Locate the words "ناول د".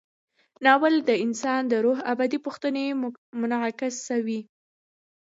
0.65-1.11